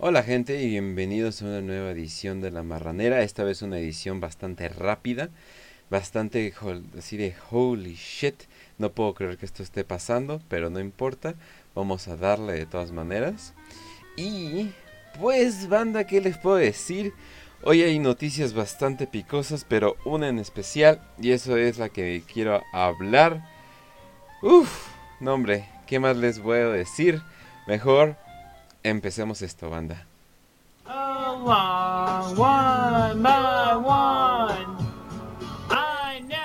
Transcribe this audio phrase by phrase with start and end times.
[0.00, 4.20] Hola gente y bienvenidos a una nueva edición de La Marranera, esta vez una edición
[4.20, 5.28] bastante rápida,
[5.90, 6.54] bastante
[6.96, 8.44] así de holy shit,
[8.78, 11.34] no puedo creer que esto esté pasando, pero no importa,
[11.74, 13.54] vamos a darle de todas maneras.
[14.16, 14.70] Y
[15.18, 17.12] pues banda, ¿qué les puedo decir?
[17.64, 22.62] Hoy hay noticias bastante picosas, pero una en especial, y eso es la que quiero
[22.72, 23.44] hablar.
[24.42, 24.70] Uf,
[25.18, 27.20] no hombre, ¿qué más les puedo decir?
[27.66, 28.16] Mejor
[28.82, 30.04] empecemos esto, banda.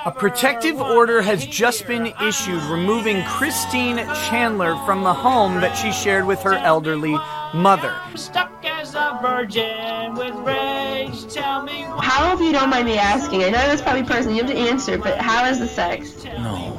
[0.05, 5.91] A protective order has just been issued removing Christine Chandler from the home that she
[5.91, 7.15] shared with her elderly
[7.53, 7.95] mother.
[8.15, 11.33] Stuck as a virgin with rage.
[11.33, 14.43] Tell me How, if you don't mind me asking, I know that's probably personal, you
[14.43, 16.23] have to answer, but how is the sex?
[16.25, 16.77] No.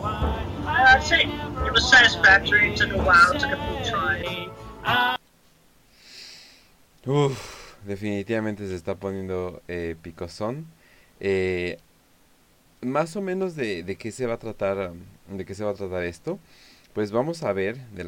[0.67, 2.73] Uh, say, it was satisfactory.
[2.73, 3.33] It took a while.
[3.33, 5.15] It took a few tries.
[7.07, 10.67] Uf, definitivamente se está poniendo eh, picosón.
[11.21, 11.79] Eh,
[12.81, 14.93] más o menos de, de qué se va a tratar,
[15.29, 16.39] de qué se va a tratar esto.
[16.95, 18.05] Pues vamos a ver de,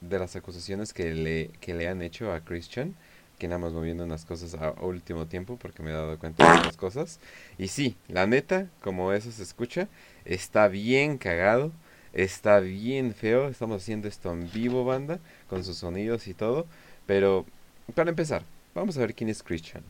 [0.00, 2.94] de las acusaciones que le, que le han hecho a Christian.
[3.38, 6.58] Que nada más moviendo unas cosas a, último tiempo porque me he dado cuenta de
[6.60, 7.20] otras cosas.
[7.58, 9.88] Y sí, la neta, como eso se escucha,
[10.24, 11.72] está bien cagado.
[12.14, 13.48] Está bien feo.
[13.48, 15.18] Estamos haciendo esto en vivo, banda.
[15.48, 16.66] Con sus sonidos y todo.
[17.06, 17.46] Pero
[17.94, 18.42] para empezar,
[18.74, 19.82] vamos a ver quién es Christian.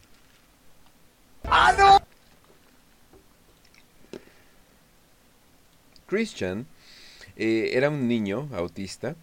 [6.07, 6.67] Christian
[7.37, 9.17] eh, era un niño autista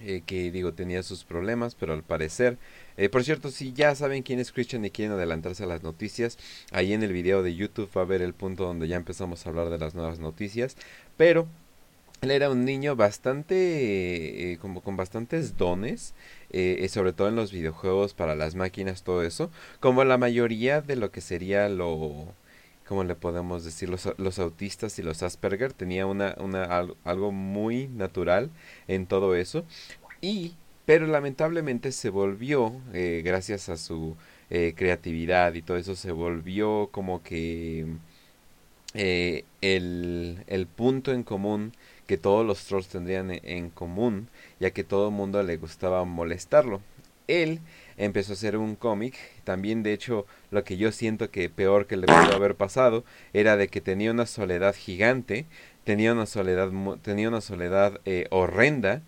[0.00, 2.58] eh, que digo tenía sus problemas, pero al parecer,
[2.96, 6.38] eh, por cierto, si ya saben quién es Christian y quieren adelantarse a las noticias,
[6.70, 9.48] ahí en el video de YouTube va a ver el punto donde ya empezamos a
[9.48, 10.76] hablar de las nuevas noticias,
[11.16, 11.48] pero
[12.22, 16.14] él era un niño bastante, eh, como con bastantes dones,
[16.50, 19.50] eh, eh, sobre todo en los videojuegos, para las máquinas, todo eso,
[19.80, 22.26] como la mayoría de lo que sería lo,
[22.88, 23.88] ¿cómo le podemos decir?
[23.88, 28.50] Los, los autistas y los Asperger, tenía una, una, al- algo muy natural
[28.88, 29.64] en todo eso,
[30.20, 30.54] y,
[30.86, 34.16] pero lamentablemente se volvió, eh, gracias a su
[34.50, 37.86] eh, creatividad y todo eso, se volvió como que
[38.94, 41.72] eh, el, el punto en común
[42.06, 44.28] que todos los trolls tendrían e- en común,
[44.60, 46.80] ya que todo el mundo le gustaba molestarlo.
[47.28, 47.60] Él
[47.96, 51.96] empezó a hacer un cómic, también de hecho lo que yo siento que peor que
[51.96, 55.46] le pudo haber pasado era de que tenía una soledad gigante,
[55.84, 56.70] tenía una soledad,
[57.02, 59.02] tenía una soledad eh, horrenda,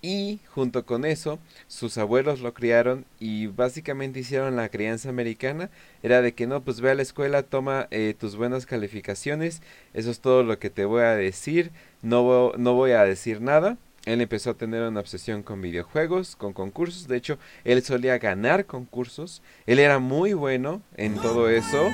[0.00, 5.70] y junto con eso, sus abuelos lo criaron y básicamente hicieron la crianza americana.
[6.02, 9.60] Era de que no, pues ve a la escuela, toma eh, tus buenas calificaciones.
[9.94, 11.72] Eso es todo lo que te voy a decir.
[12.02, 13.76] No, no voy a decir nada.
[14.04, 17.08] Él empezó a tener una obsesión con videojuegos, con concursos.
[17.08, 19.42] De hecho, él solía ganar concursos.
[19.66, 21.88] Él era muy bueno en todo eso.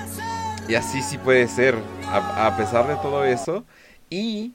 [0.68, 1.74] Y así sí puede ser,
[2.06, 3.64] a pesar de todo eso.
[4.10, 4.52] Y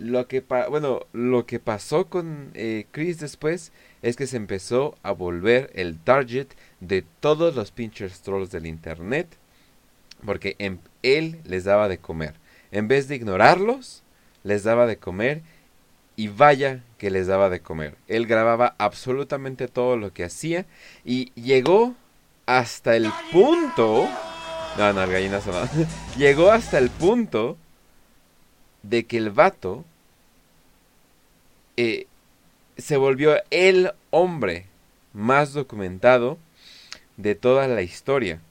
[0.00, 0.40] lo que,
[0.70, 5.98] bueno, lo que pasó con eh, Chris después es que se empezó a volver el
[5.98, 6.46] target
[6.80, 9.28] de todos los pinches trolls del internet.
[10.24, 12.34] Porque em- él les daba de comer.
[12.72, 14.02] En vez de ignorarlos,
[14.42, 15.42] les daba de comer.
[16.16, 17.96] Y vaya que les daba de comer.
[18.08, 20.64] Él grababa absolutamente todo lo que hacía.
[21.04, 21.94] Y llegó
[22.46, 24.08] hasta el punto...
[24.78, 25.68] No, no, el gallinazo no.
[26.16, 27.58] llegó hasta el punto
[28.82, 29.84] de que el vato
[31.82, 32.06] eh,
[32.76, 34.66] se volvió el hombre
[35.14, 36.36] más documentado
[37.16, 38.42] de toda la historia.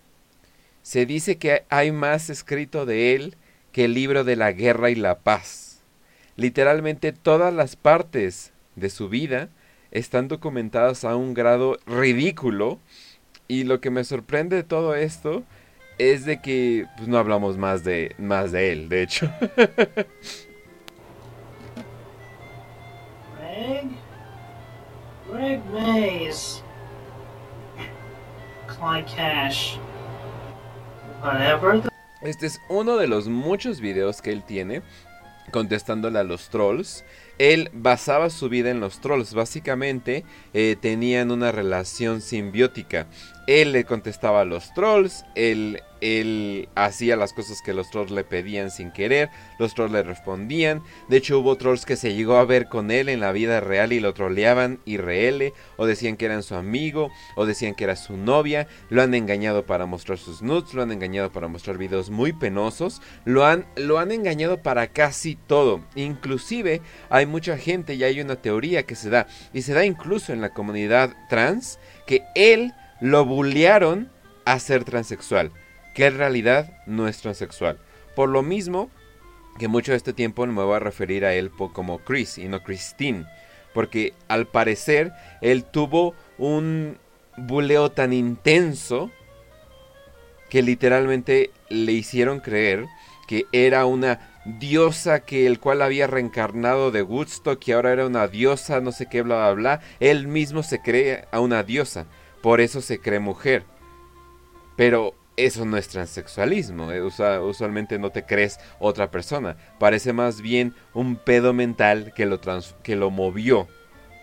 [0.81, 3.35] Se dice que hay más escrito de él
[3.71, 5.81] que el libro de la guerra y la paz.
[6.37, 9.49] Literalmente todas las partes de su vida
[9.91, 12.79] están documentadas a un grado ridículo.
[13.47, 15.43] Y lo que me sorprende de todo esto
[15.99, 19.31] es de que pues, no hablamos más de, más de él, de hecho.
[23.59, 23.89] Greg?
[25.31, 26.63] Greg Mays.
[28.67, 29.77] Clyde Cash.
[31.21, 31.81] Whatever
[32.21, 34.81] Este es uno de los muchos videos que él tiene
[35.51, 37.03] contestándole a los trolls.
[37.37, 39.33] Él basaba su vida en los trolls.
[39.33, 40.23] Básicamente
[40.53, 43.07] eh, tenían una relación simbiótica.
[43.49, 48.23] Él le contestaba a los trolls, él, él hacía las cosas que los trolls le
[48.23, 50.83] pedían sin querer, los trolls le respondían.
[51.07, 53.91] De hecho hubo trolls que se llegó a ver con él en la vida real
[53.91, 58.17] y lo troleaban IRL, o decían que eran su amigo, o decían que era su
[58.17, 58.67] novia.
[58.89, 63.01] Lo han engañado para mostrar sus nudes, lo han engañado para mostrar videos muy penosos,
[63.25, 65.83] lo han, lo han engañado para casi todo.
[65.95, 70.33] Inclusive hay mucha gente y hay una teoría que se da, y se da incluso
[70.33, 74.09] en la comunidad trans, que él lo bullearon
[74.45, 75.51] a ser transexual,
[75.93, 77.79] que en realidad no es transexual.
[78.15, 78.89] Por lo mismo
[79.57, 82.63] que mucho de este tiempo me voy a referir a él como Chris y no
[82.63, 83.25] Christine,
[83.73, 85.11] porque al parecer
[85.41, 86.97] él tuvo un
[87.37, 89.11] buleo tan intenso
[90.49, 92.87] que literalmente le hicieron creer
[93.27, 98.27] que era una diosa que el cual había reencarnado de Woodstock y ahora era una
[98.27, 99.81] diosa, no sé qué, bla, bla, bla.
[99.99, 102.07] Él mismo se cree a una diosa
[102.41, 103.65] por eso se cree mujer.
[104.75, 110.75] Pero eso no es transexualismo, eh, usualmente no te crees otra persona, parece más bien
[110.93, 112.41] un pedo mental que lo,
[112.83, 113.67] que lo movió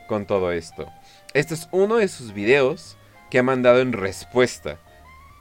[0.08, 0.86] con todo esto.
[1.32, 2.96] Este es uno de sus videos
[3.30, 4.78] que ha mandado en respuesta.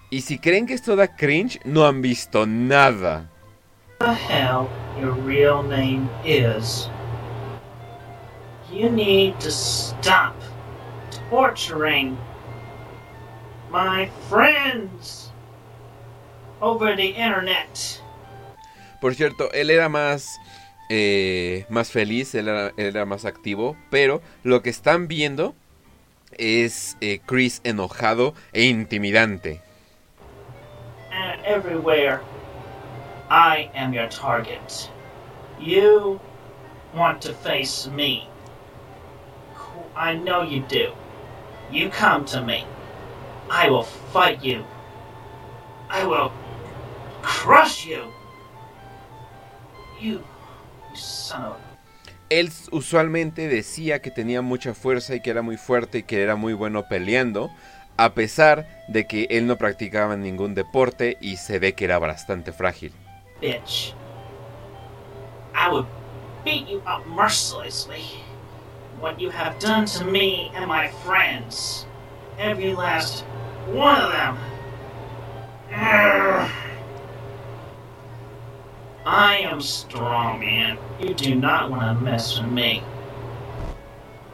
[0.09, 3.29] Y si creen que esto da cringe, no han visto nada.
[3.99, 4.69] hell
[4.99, 6.89] your real name is.
[8.71, 10.35] You need to stop
[11.29, 12.17] torturing
[13.75, 15.31] my friends
[16.61, 18.01] over the internet.
[19.01, 20.39] Por cierto, él era más
[20.87, 25.55] eh, más feliz, él era, él era, más activo, pero lo que están viendo
[26.37, 29.61] es eh, Chris enojado e intimidante.
[31.11, 32.21] And everywhere,
[33.29, 34.89] I am your target.
[35.59, 36.21] You
[36.95, 38.29] want to face me.
[39.97, 40.93] I know you do.
[41.71, 42.65] You come to me.
[43.49, 44.63] I will fight you.
[45.89, 46.31] I will
[47.21, 48.11] crush you.
[49.99, 50.23] You,
[50.89, 51.57] you son of
[52.29, 56.35] Él usualmente decía que tenía mucha fuerza y que era muy fuerte y que era
[56.35, 57.51] muy bueno peleando,
[57.97, 62.51] a pesar de que él no practicaba ningún deporte y se ve que era bastante
[62.51, 62.91] frágil.
[63.41, 63.93] Bitch.
[65.53, 65.85] I would
[66.43, 68.03] beat you up mercilessly.
[68.99, 71.85] What you have done to me and my friends.
[72.37, 73.23] Every last
[73.67, 74.37] one of them.
[79.05, 80.77] I am strong, man.
[80.99, 82.83] You do not want to mess with me.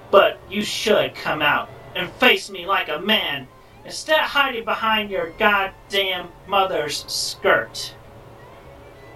[0.09, 3.47] But you should come out and face me like a man
[3.85, 7.95] instead of hiding behind your goddamn mother's skirt.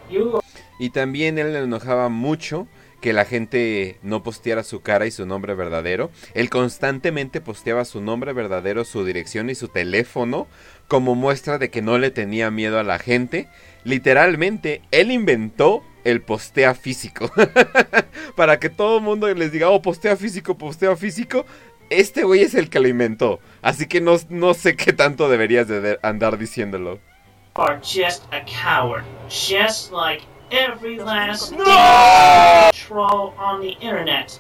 [0.10, 0.42] You
[0.78, 2.68] Y también él le enojaba mucho
[3.06, 6.10] que la gente no posteara su cara y su nombre verdadero.
[6.34, 10.48] Él constantemente posteaba su nombre verdadero, su dirección y su teléfono
[10.88, 13.48] como muestra de que no le tenía miedo a la gente.
[13.84, 17.32] Literalmente, él inventó el postea físico.
[18.36, 21.46] Para que todo el mundo les diga, oh, postea físico, postea físico.
[21.92, 23.40] Este güey es el que lo inventó.
[23.62, 27.00] Así que no, no sé qué tanto deberías de andar diciéndolo.
[30.52, 32.70] Every last no!
[32.74, 34.40] troll on the internet.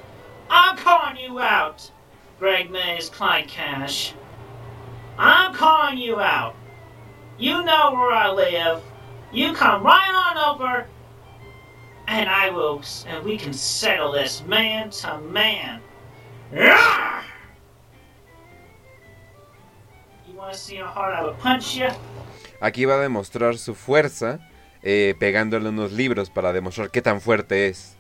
[0.50, 1.90] I'm calling you out,
[2.40, 4.13] Greg Mays, Clyde Cash.
[5.18, 6.56] I'm calling you out.
[7.38, 8.84] You know where I live.
[9.31, 10.88] You come right on over,
[12.07, 15.81] and I will, and we can settle this man to man.
[16.54, 17.24] Yeah!
[20.28, 21.90] You want to see how hard I would punch you?
[22.62, 24.40] Aquí va a demostrar su fuerza
[24.85, 27.97] eh, pegándole unos libros para demostrar qué tan fuerte es.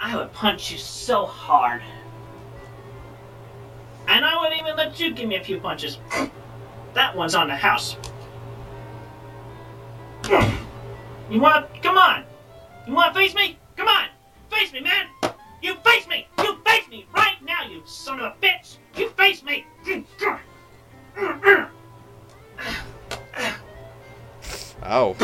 [0.00, 1.80] A punch you so hard.
[4.06, 5.98] And I would even let you give me a few punches.
[6.92, 7.96] That one's on the house.
[11.30, 11.66] You want?
[11.82, 12.24] Come on.
[12.86, 13.58] You want to face me?
[13.76, 14.08] Come on.
[14.50, 15.06] Face me, man.
[15.62, 16.26] You face me.
[16.38, 18.76] You face me right now, you son of a bitch.
[18.96, 19.64] You face me.
[24.80, 25.16] Au.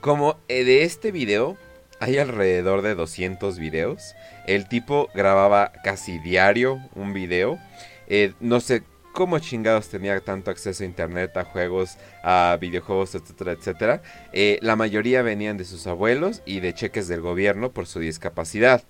[0.00, 1.56] Como eh, de este video
[2.00, 4.14] hay alrededor de 200 videos.
[4.46, 7.60] El tipo grababa casi diario un video.
[8.08, 13.52] Eh, no sé cómo chingados tenía tanto acceso a internet, a juegos, a videojuegos, etcétera,
[13.52, 14.02] etcétera.
[14.32, 18.82] Eh, la mayoría venían de sus abuelos y de cheques del gobierno por su discapacidad.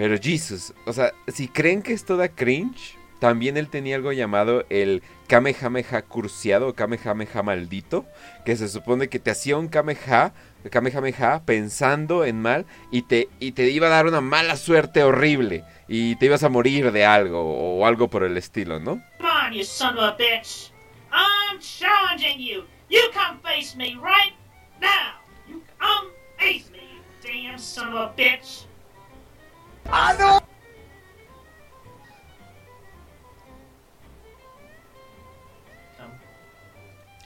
[0.00, 4.64] Pero Jesus, o sea, si creen que esto da cringe, también él tenía algo llamado
[4.70, 8.06] el Kamehameha cursiado o Kamehameha maldito,
[8.46, 10.32] que se supone que te hacía un Kameha,
[10.70, 15.64] Kamehameha pensando en mal y te, y te iba a dar una mala suerte horrible
[15.86, 19.02] y te ibas a morir de algo o algo por el estilo, ¿no?
[19.18, 20.72] Come on, you son of a bitch!
[21.12, 22.64] I'm challenging you!
[22.88, 24.32] You come face me right
[24.80, 25.20] now!
[25.46, 28.64] You come face me, damn son of a bitch!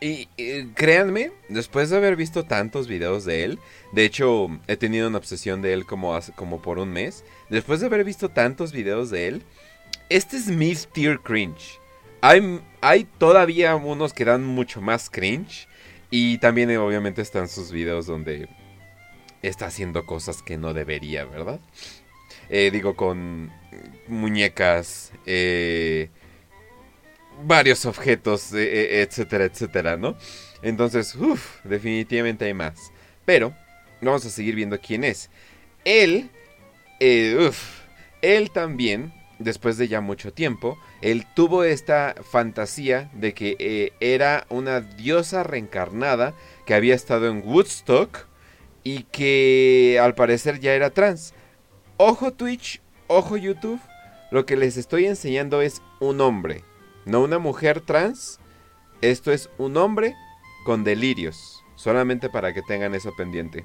[0.04, 3.58] Y eh, créanme, después de haber visto tantos videos de él,
[3.92, 7.86] de hecho he tenido una obsesión de él como, como por un mes, después de
[7.86, 9.42] haber visto tantos videos de él,
[10.10, 11.80] este es mid tier cringe.
[12.20, 15.68] Hay, hay todavía unos que dan mucho más cringe
[16.10, 18.50] y también eh, obviamente están sus videos donde
[19.40, 21.60] está haciendo cosas que no debería, ¿verdad?
[22.50, 23.50] Eh, digo, con
[24.08, 26.08] muñecas, eh,
[27.42, 30.16] varios objetos, eh, eh, etcétera, etcétera, ¿no?
[30.62, 32.92] Entonces, uff, definitivamente hay más.
[33.24, 33.54] Pero,
[34.00, 35.30] vamos a seguir viendo quién es.
[35.84, 36.30] Él,
[37.00, 37.80] eh, uf,
[38.22, 44.80] él también, después de ya mucho tiempo, él tuvo esta fantasía de que era una
[44.80, 46.34] diosa reencarnada
[46.66, 48.26] que había estado en Woodstock
[48.84, 51.34] y que al parecer ya era trans.
[51.96, 53.80] Ojo Twitch, ojo YouTube,
[54.32, 56.64] lo que les estoy enseñando es un hombre,
[57.04, 58.40] no una mujer trans.
[59.00, 60.16] Esto es un hombre
[60.64, 63.64] con delirios, solamente para que tengan eso pendiente.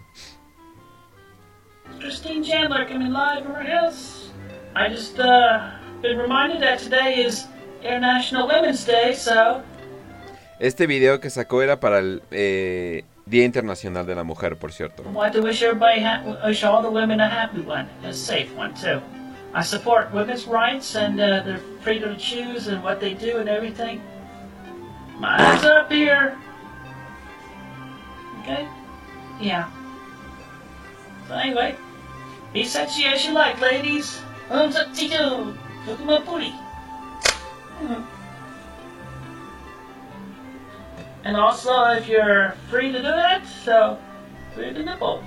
[1.99, 4.31] Christine Chandler coming live from her house.
[4.75, 5.71] I just uh
[6.03, 7.47] been reminded that today is
[7.81, 9.63] International Women's Day, so
[10.59, 15.03] Este video que sacó era para el eh, Día Internacional de la Mujer, por cierto.
[15.03, 16.03] I wish everybody,
[16.47, 18.99] wish all the women a happy one, a safe one too.
[19.53, 23.47] I support women's rights and uh, their freedom to choose and what they do and
[23.47, 24.01] everything.
[25.19, 26.37] My eyes up here.
[28.41, 28.67] Okay?
[29.39, 29.69] Yeah.
[31.27, 31.75] So anyway,
[32.51, 34.19] be sexy as you like, ladies.
[34.49, 35.55] Um, up.
[35.87, 36.53] Look at my booty.
[37.81, 38.18] Mhm.
[41.23, 43.97] And also, if you're free to do that, so
[44.55, 45.21] free the nipple.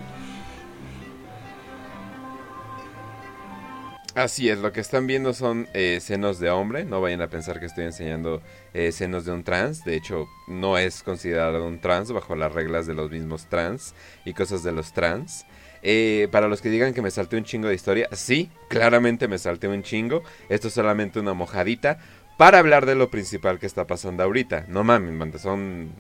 [4.14, 7.60] Así es, lo que están viendo son eh, senos de hombre, no vayan a pensar
[7.60, 8.42] que estoy enseñando
[8.74, 12.86] eh, senos de un trans, de hecho no es considerado un trans bajo las reglas
[12.86, 13.94] de los mismos trans
[14.26, 15.46] y cosas de los trans.
[15.82, 19.38] Eh, para los que digan que me salté un chingo de historia, sí, claramente me
[19.38, 21.98] salté un chingo, esto es solamente una mojadita
[22.36, 24.66] para hablar de lo principal que está pasando ahorita.
[24.68, 25.90] No mames, son,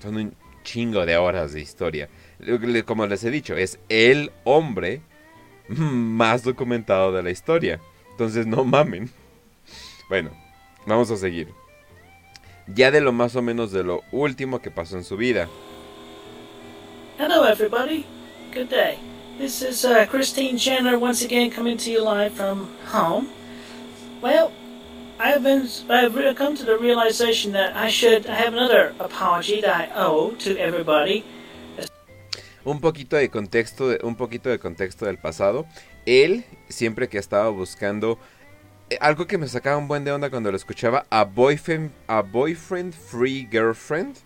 [0.00, 2.08] son un chingo de horas de historia.
[2.84, 5.02] Como les he dicho, es el hombre
[5.68, 7.80] más documentado de la historia.
[8.10, 9.10] Entonces no mamen.
[10.08, 10.30] Bueno,
[10.86, 11.48] vamos a seguir.
[12.66, 15.48] Ya de lo más o menos de lo último que pasó en su vida.
[17.18, 18.04] Hello, everybody.
[18.54, 18.98] Good day.
[19.38, 23.28] This is uh, Christine Chandler once again coming to you live from home.
[24.20, 24.52] Well,
[25.24, 29.60] I've been I've re- come to the realization that I should I have another apology
[29.60, 31.22] that I owe to everybody.
[32.64, 35.64] Un poquito de contexto, un poquito de contexto del pasado.
[36.06, 38.18] Él siempre que estaba buscando
[38.90, 42.22] eh, algo que me sacaba un buen de onda cuando lo escuchaba, a boyfriend, a
[42.22, 44.16] boyfriend free girlfriend.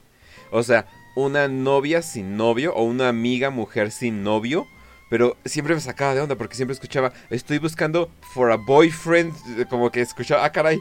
[0.50, 4.66] O sea, una novia sin novio o una amiga mujer sin novio.
[5.08, 9.90] Pero siempre me sacaba de onda porque siempre escuchaba, estoy buscando for a boyfriend, como
[9.90, 10.78] que escuchaba, ah caray,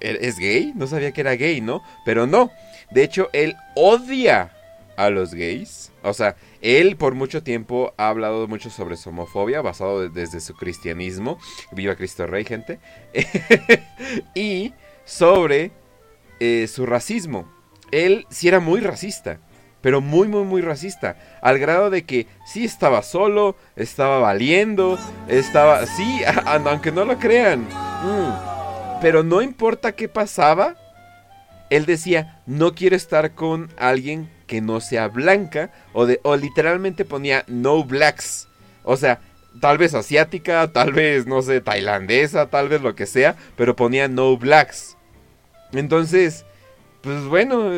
[0.00, 0.72] ¿e- ¿es gay?
[0.76, 1.82] No sabía que era gay, ¿no?
[2.04, 2.50] Pero no,
[2.90, 4.52] de hecho él odia
[4.96, 5.90] a los gays.
[6.02, 10.40] O sea, él por mucho tiempo ha hablado mucho sobre su homofobia, basado de- desde
[10.40, 11.38] su cristianismo.
[11.72, 12.78] Viva Cristo Rey, gente.
[14.34, 14.72] y
[15.04, 15.72] sobre
[16.40, 17.50] eh, su racismo.
[17.90, 19.38] Él sí era muy racista,
[19.86, 21.14] pero muy, muy, muy racista.
[21.40, 25.86] Al grado de que sí estaba solo, estaba valiendo, estaba...
[25.86, 27.60] Sí, aunque no lo crean.
[27.60, 29.00] Mm.
[29.00, 30.74] Pero no importa qué pasaba,
[31.70, 37.04] él decía, no quiero estar con alguien que no sea blanca, o, de, o literalmente
[37.04, 38.48] ponía no blacks.
[38.82, 39.20] O sea,
[39.60, 44.08] tal vez asiática, tal vez, no sé, tailandesa, tal vez lo que sea, pero ponía
[44.08, 44.96] no blacks.
[45.72, 46.44] Entonces,
[47.06, 47.70] pues bueno,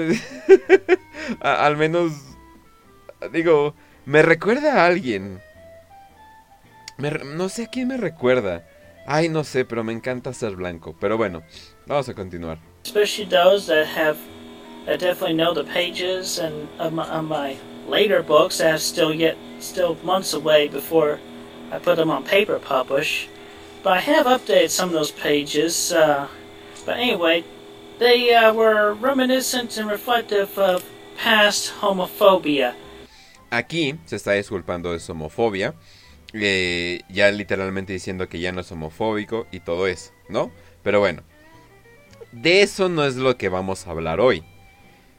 [1.40, 2.12] al menos,
[3.32, 3.74] digo,
[4.06, 5.40] me recuerda a alguien.
[6.96, 8.64] Me no sé a quién me recuerda.
[9.06, 10.96] Ay, no sé, pero me encanta ser blanco.
[10.98, 11.42] Pero bueno,
[11.86, 12.58] vamos a continuar.
[12.84, 14.16] especially those that have
[14.86, 17.56] that definitely know the pages and of my, of my
[17.86, 21.18] later books that are still yet still months away before
[21.70, 23.28] I put them on paper publish.
[23.82, 25.92] But I have updated some of those pages.
[25.92, 26.26] Uh,
[26.86, 27.44] But anyway,
[27.98, 30.84] they uh, were reminiscent and reflective of
[31.16, 32.74] past homophobia.
[33.50, 35.74] Aquí se está disculpando de su homofobia.
[36.32, 40.50] eh, ya literalmente diciendo que ya no es homofóbico y todo eso, ¿no?
[40.82, 41.22] Pero bueno,
[42.32, 44.44] de eso no es lo que vamos a hablar hoy.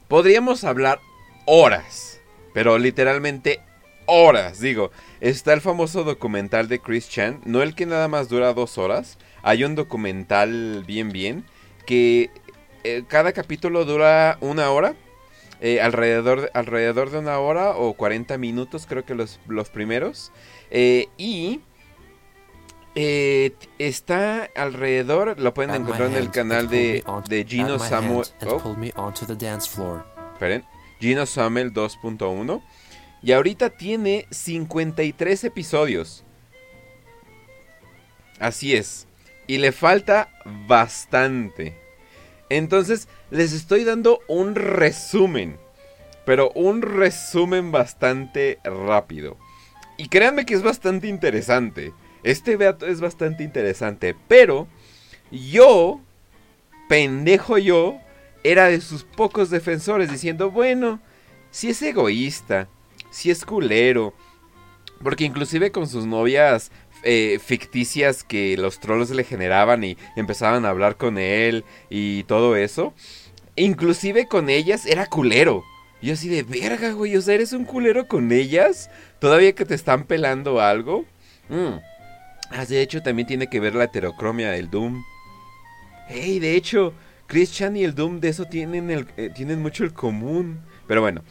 [0.07, 0.99] Podríamos hablar
[1.45, 2.19] horas,
[2.53, 3.61] pero literalmente
[4.05, 4.59] horas.
[4.59, 8.77] Digo, está el famoso documental de Chris Chan, no el que nada más dura dos
[8.77, 9.17] horas.
[9.41, 11.45] Hay un documental bien bien
[11.85, 12.29] que
[12.83, 14.95] eh, cada capítulo dura una hora.
[15.61, 20.31] eh, alrededor, de- alrededor de una hora o 40 minutos, creo que los, los primeros.
[20.71, 21.59] Eh, y
[22.95, 28.25] eh, está alrededor, lo pueden encontrar en el canal de, de Gino Samuel.
[28.47, 28.59] oh,
[30.33, 30.63] esperen,
[31.01, 32.61] Gino Samuel 2.1.
[33.21, 36.23] Y ahorita tiene 53 episodios.
[38.39, 39.07] Así es.
[39.47, 40.29] Y le falta
[40.67, 41.77] bastante.
[42.49, 45.57] Entonces, les estoy dando un resumen.
[46.25, 49.37] Pero un resumen bastante rápido.
[49.97, 51.93] Y créanme que es bastante interesante.
[52.23, 54.15] Este beato es bastante interesante.
[54.27, 54.67] Pero
[55.31, 55.99] yo,
[56.87, 57.99] pendejo yo,
[58.43, 60.99] era de sus pocos defensores diciendo, bueno,
[61.51, 62.67] si es egoísta,
[63.11, 64.13] si es culero.
[65.03, 66.71] Porque inclusive con sus novias
[67.03, 72.55] eh, ficticias que los trolls le generaban y empezaban a hablar con él y todo
[72.55, 72.93] eso.
[73.55, 75.63] Inclusive con ellas era culero.
[76.01, 77.15] Yo así de verga, güey.
[77.17, 78.89] O sea, eres un culero con ellas.
[79.19, 81.05] Todavía que te están pelando algo.
[81.49, 81.79] Mm.
[82.51, 85.03] Ah, de hecho, también tiene que ver la heterocromia del Doom.
[86.07, 86.93] Hey, de hecho,
[87.27, 90.59] Chris Chan y el Doom de eso tienen, el, eh, tienen mucho el común.
[90.87, 91.21] Pero bueno,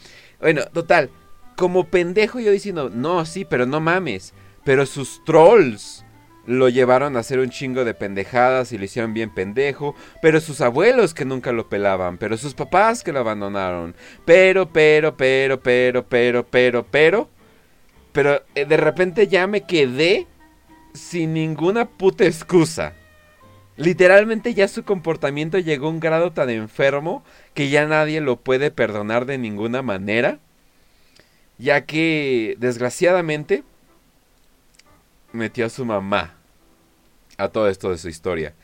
[0.41, 1.11] bueno, total.
[1.57, 4.33] Como pendejo yo diciendo, no, sí, pero no mames.
[4.69, 6.05] Pero sus trolls
[6.45, 9.95] lo llevaron a hacer un chingo de pendejadas y lo hicieron bien pendejo.
[10.21, 12.19] Pero sus abuelos que nunca lo pelaban.
[12.19, 13.95] Pero sus papás que lo abandonaron.
[14.27, 17.31] Pero, pero, pero, pero, pero, pero, pero.
[18.13, 20.27] Pero eh, de repente ya me quedé
[20.93, 22.93] sin ninguna puta excusa.
[23.79, 28.71] Literalmente ya su comportamiento llegó a un grado tan enfermo que ya nadie lo puede
[28.71, 30.41] perdonar de ninguna manera.
[31.57, 33.65] Ya que, desgraciadamente,
[35.33, 36.35] metió a su mamá
[37.37, 38.55] a todo esto de su historia.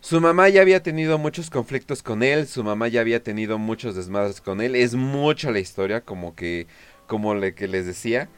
[0.00, 3.94] Su mamá ya había tenido muchos conflictos con él, su mamá ya había tenido muchos
[3.96, 4.76] desmadres con él.
[4.76, 6.66] Es mucha la historia, como que,
[7.06, 8.28] como le que les decía.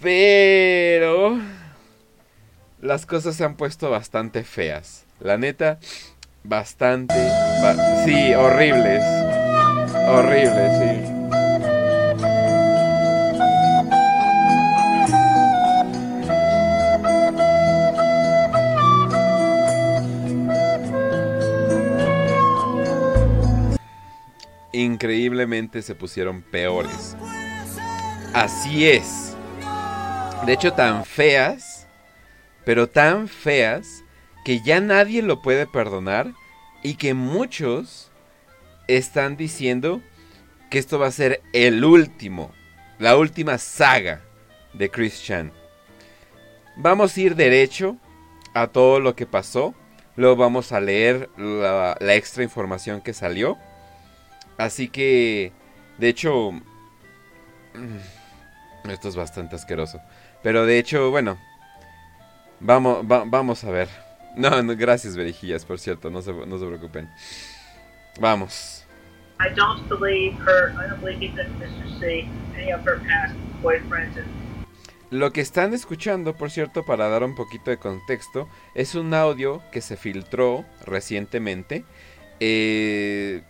[0.00, 1.38] Pero
[2.80, 5.04] las cosas se han puesto bastante feas.
[5.20, 5.78] La neta,
[6.42, 7.14] bastante...
[7.14, 9.02] ba- sí, horribles.
[10.08, 11.11] Horribles, sí.
[24.82, 27.16] Increíblemente se pusieron peores.
[28.34, 29.36] Así es.
[30.44, 31.86] De hecho, tan feas,
[32.64, 34.02] pero tan feas,
[34.44, 36.32] que ya nadie lo puede perdonar
[36.82, 38.10] y que muchos
[38.88, 40.02] están diciendo
[40.68, 42.52] que esto va a ser el último,
[42.98, 44.22] la última saga
[44.72, 45.52] de Chris Chan.
[46.76, 47.98] Vamos a ir derecho
[48.52, 49.74] a todo lo que pasó,
[50.16, 53.58] luego vamos a leer la, la extra información que salió.
[54.58, 55.52] Así que,
[55.98, 56.60] de hecho, mm,
[58.90, 60.00] esto es bastante asqueroso.
[60.42, 61.38] Pero de hecho, bueno,
[62.60, 63.88] vamos, va- vamos a ver.
[64.36, 67.08] No, no, gracias, Verijillas, por cierto, no se, no se preocupen.
[68.20, 68.84] Vamos.
[69.40, 70.70] I don't believe her.
[70.72, 71.98] I don't believe Ethan, Mr.
[72.00, 74.16] C, any of her past boyfriends.
[74.16, 74.26] And
[75.10, 79.62] Lo que están escuchando, por cierto, para dar un poquito de contexto, es un audio
[79.70, 81.84] que se filtró recientemente.
[82.40, 83.42] Eh,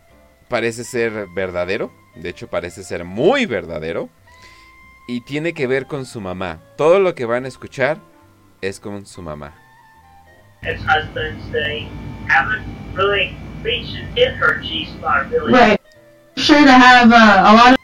[0.53, 4.11] parece ser verdadero, de hecho parece ser muy verdadero.
[5.09, 6.61] Y tiene que ver con su mamá.
[6.77, 7.97] Todo lo que van a escuchar
[8.61, 9.55] es con su mamá.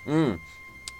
[0.05, 0.48] Mm.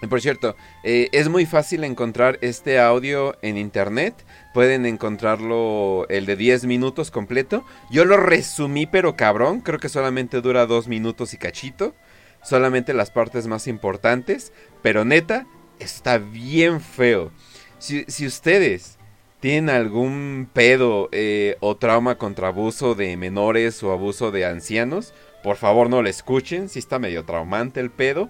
[0.07, 4.25] Por cierto, eh, es muy fácil encontrar este audio en internet.
[4.53, 7.65] Pueden encontrarlo el de 10 minutos completo.
[7.91, 9.59] Yo lo resumí, pero cabrón.
[9.59, 11.95] Creo que solamente dura 2 minutos y cachito.
[12.41, 14.53] Solamente las partes más importantes.
[14.81, 15.45] Pero neta,
[15.79, 17.31] está bien feo.
[17.77, 18.97] Si, si ustedes
[19.41, 25.55] tienen algún pedo eh, o trauma contra abuso de menores o abuso de ancianos, por
[25.55, 26.69] favor no lo escuchen.
[26.69, 28.29] Si está medio traumante el pedo.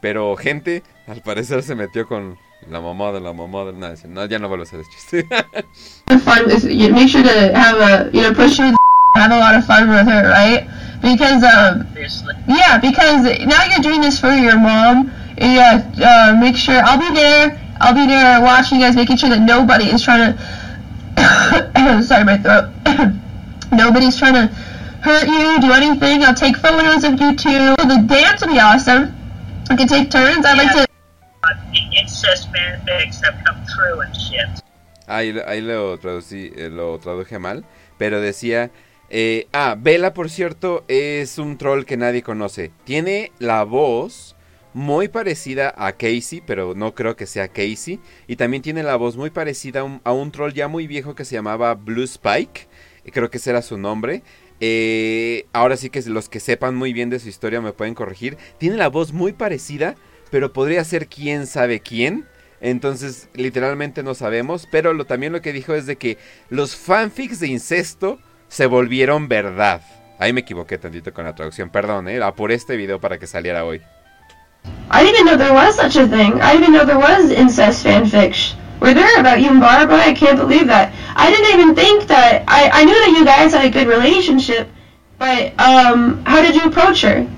[0.00, 3.72] Pero gente, al parecer se metió con la mamá de la mamá de...
[3.72, 5.26] No, no ya no vuelvo a hacer ese chiste.
[6.74, 8.74] you make sure to have a you know push your
[9.16, 10.68] have a lot of fun with her, right?
[11.02, 12.34] Because um, Obviously.
[12.46, 15.10] yeah, because now you're doing this for your mom.
[15.38, 17.58] And you uh, make sure I'll be there.
[17.80, 22.02] I'll be there watching you guys, making sure that nobody is trying to.
[22.06, 22.70] sorry, my throat.
[23.72, 24.46] Nobody's trying to
[25.02, 26.24] hurt you, do anything.
[26.24, 27.74] I'll take photos of you two.
[27.76, 29.16] The dance will be awesome.
[29.70, 30.86] We.
[35.06, 37.64] Ahí, eh, lo traduje mal,
[37.96, 38.70] pero decía,
[39.08, 42.70] eh, ah, Bella, por cierto, es un troll que nadie conoce.
[42.84, 44.36] Tiene la voz
[44.72, 48.00] muy parecida a Casey, pero no creo que sea Casey.
[48.26, 51.14] Y también tiene la voz muy parecida a un, a un troll ya muy viejo
[51.14, 52.68] que se llamaba Blue Spike.
[53.12, 54.22] Creo que ese era su nombre.
[54.60, 58.36] Eh, ahora sí que los que sepan muy bien de su historia me pueden corregir.
[58.58, 59.96] Tiene la voz muy parecida,
[60.30, 62.26] pero podría ser quién sabe quién.
[62.60, 64.68] Entonces, literalmente no sabemos.
[64.70, 66.18] Pero lo, también lo que dijo es de que
[66.50, 68.18] los fanfics de incesto
[68.48, 69.82] se volvieron verdad.
[70.18, 71.70] Ahí me equivoqué tantito con la traducción.
[71.70, 72.22] Perdón, eh.
[72.22, 73.80] Apuré este video para que saliera hoy.
[74.92, 76.34] I didn't know there was such a thing.
[76.42, 78.54] I didn't know there was incest fanfics.
[78.80, 79.96] Were there about you and Barbara?
[79.98, 80.94] I can't believe that.
[81.14, 82.44] I didn't even think that.
[82.48, 84.68] I, I knew that you guys had a good relationship,
[85.18, 87.28] but um, how did you approach her?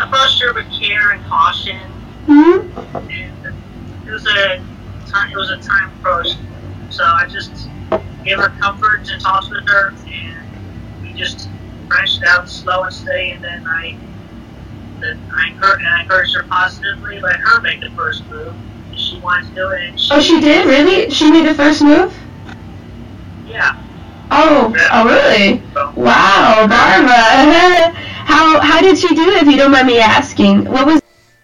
[0.00, 1.78] Approached her with care and caution,
[2.26, 3.54] hmm and
[4.06, 4.56] it was a
[5.10, 5.30] time.
[5.32, 6.28] It was a time approach.
[6.88, 7.68] So I just
[8.24, 11.50] gave her comfort and talked with her, and we just
[11.88, 13.32] branched out slow and steady.
[13.32, 13.96] And then I,
[15.00, 17.20] then I encouraged, I encouraged her positively.
[17.20, 18.56] Let her make the first move.
[18.96, 19.82] She wanted to do it.
[19.90, 21.10] And she, Oh, she did really?
[21.10, 22.12] She made the first move?
[23.46, 23.76] Yeah.
[24.30, 25.62] Oh, oh really?
[25.94, 27.92] Wow, Barbara.
[28.24, 29.42] how how did she do it?
[29.42, 31.00] If you don't mind me asking, what was?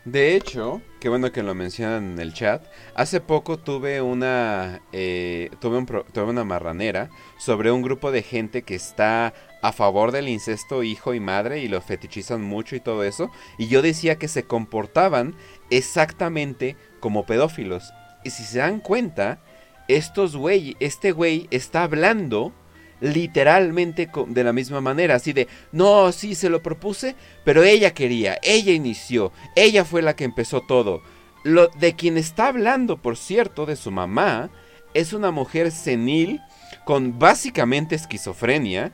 [0.06, 2.62] De hecho, qué bueno que lo mencionan en el chat.
[2.94, 8.22] Hace poco tuve una eh, tuve, un pro- tuve una marranera sobre un grupo de
[8.22, 12.80] gente que está a favor del incesto hijo y madre y lo fetichizan mucho y
[12.80, 13.30] todo eso.
[13.58, 15.34] Y yo decía que se comportaban
[15.68, 17.92] exactamente como pedófilos.
[18.24, 19.40] Y si se dan cuenta,
[19.88, 22.52] estos güey, este güey está hablando
[23.00, 28.38] literalmente de la misma manera, así de, no, sí, se lo propuse, pero ella quería,
[28.42, 31.02] ella inició, ella fue la que empezó todo.
[31.44, 34.50] Lo de quien está hablando, por cierto, de su mamá,
[34.94, 36.40] es una mujer senil
[36.84, 38.92] con básicamente esquizofrenia,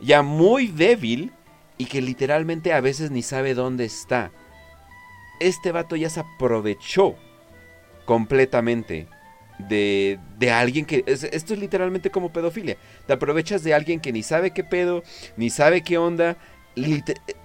[0.00, 1.32] ya muy débil
[1.78, 4.30] y que literalmente a veces ni sabe dónde está.
[5.40, 7.16] Este vato ya se aprovechó
[8.06, 9.08] completamente
[9.58, 11.04] de, de alguien que...
[11.06, 12.78] es- esto es literalmente como pedofilia.
[13.06, 15.02] Te aprovechas de alguien que ni sabe qué pedo,
[15.36, 16.38] ni sabe qué onda.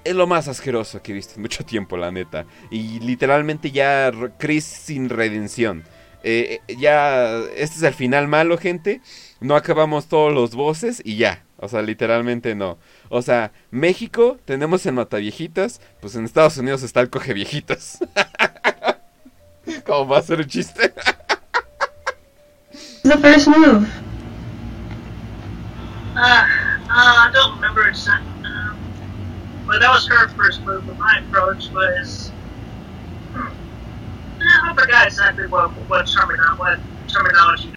[0.04, 2.46] es lo más asqueroso que he visto en mucho tiempo, la neta.
[2.70, 5.84] Y literalmente ya Chris sin redención.
[6.24, 9.02] Eh, eh, ya, este es el final malo, gente.
[9.40, 11.46] No acabamos todos los voces y ya.
[11.58, 12.80] O sea, literalmente no.
[13.10, 18.00] O sea, México tenemos el Mataviejitas, pues en Estados Unidos está el Coge Viejitas.
[19.86, 20.94] ¿Cómo va a ser un chiste?
[23.04, 23.88] the first move?
[26.16, 26.48] Uh, uh,
[26.90, 28.28] I don't remember exactly.
[28.46, 28.78] Um,
[29.68, 32.32] well, that was her first move, but my approach was.
[33.34, 33.48] Hmm,
[34.42, 37.74] I forgot exactly what what, termino- what terminology.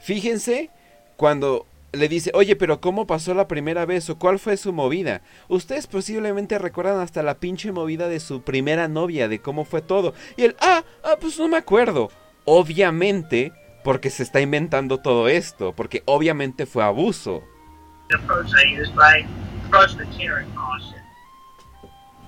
[0.00, 0.70] Fíjense
[1.16, 5.22] cuando le dice, oye, pero ¿cómo pasó la primera vez o cuál fue su movida?
[5.48, 10.14] Ustedes posiblemente recuerdan hasta la pinche movida de su primera novia, de cómo fue todo.
[10.36, 12.10] Y él, ah, ah, pues no me acuerdo.
[12.44, 13.52] Obviamente,
[13.84, 17.42] porque se está inventando todo esto, porque obviamente fue abuso.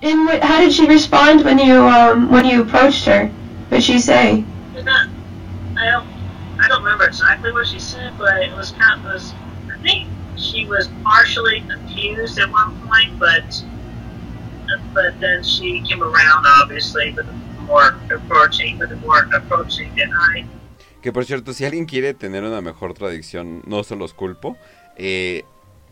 [0.01, 3.27] And what, how did she respond when you um when you approached her?
[3.69, 4.43] What did she say?
[4.75, 5.07] And that,
[5.77, 6.05] I don't
[6.59, 9.44] I don't remember exactly what she said, but it was kind of was I
[9.85, 13.47] think she was partially confused at one point, but
[14.93, 17.27] but then she came around obviously with
[17.69, 20.45] more approaching with more approaching and I
[21.01, 24.57] Que por cierto, si alguien quiere tener una mejor tradición, no se los culpo.
[24.97, 25.43] Eh,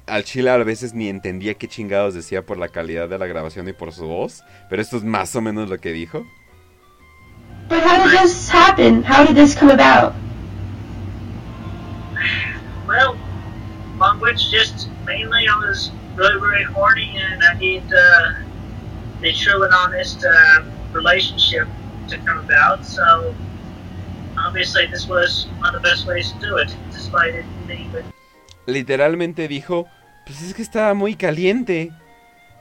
[0.08, 3.68] al chile a veces ni entendía qué chingados decía por la calidad de la grabación
[3.70, 6.26] y por su voz, pero esto es más o menos lo que dijo.
[7.70, 9.04] But how did this happen?
[9.04, 10.14] How did this come about?
[12.88, 13.16] well
[14.20, 18.34] which just mainly I was really really horny and I need uh,
[19.22, 21.68] the true and honest uh, relationship
[22.10, 23.34] to come about so
[24.38, 27.92] obviously this was one of the best ways to do it despite it being
[28.66, 29.88] Literalmente dijo,
[30.26, 31.92] pues es que estaba muy caliente.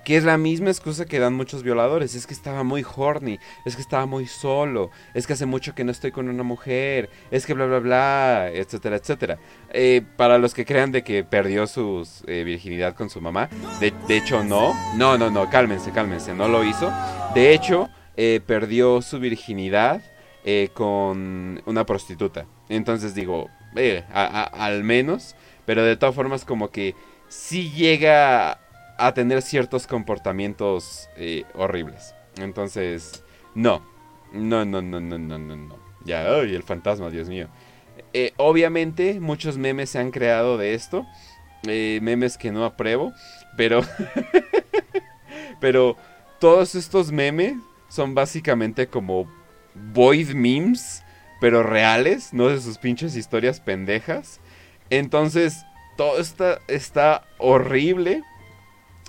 [0.04, 2.14] Que es la misma excusa que dan muchos violadores.
[2.14, 3.38] Es que estaba muy horny.
[3.64, 4.90] Es que estaba muy solo.
[5.14, 7.08] Es que hace mucho que no estoy con una mujer.
[7.30, 8.50] Es que bla, bla, bla.
[8.52, 9.38] Etcétera, etcétera.
[9.70, 13.48] Eh, para los que crean de que perdió su eh, virginidad con su mamá.
[13.80, 14.74] De, hecho, no.
[14.96, 15.48] No, no, no.
[15.50, 16.34] Cálmense, cálmense.
[16.34, 16.92] No lo hizo.
[17.34, 20.02] De hecho, eh, perdió su virginidad
[20.74, 22.46] con una prostituta.
[22.68, 23.48] Entonces digo,
[24.12, 25.36] al menos.
[25.64, 26.96] Pero de todas formas, como que
[27.28, 28.58] sí llega
[28.98, 32.14] a tener ciertos comportamientos eh, horribles.
[32.37, 33.24] Entonces,
[33.55, 33.83] no.
[34.33, 35.76] No, no, no, no, no, no, no.
[36.05, 37.48] Ya, ay, el fantasma, Dios mío.
[38.12, 41.07] Eh, obviamente, muchos memes se han creado de esto.
[41.66, 43.12] Eh, memes que no apruebo.
[43.57, 43.83] Pero.
[45.61, 45.96] pero
[46.38, 47.55] todos estos memes
[47.88, 49.31] son básicamente como
[49.92, 51.02] void memes.
[51.40, 54.40] Pero reales, no de sus pinches historias pendejas.
[54.90, 55.64] Entonces,
[55.96, 58.22] todo está, está horrible.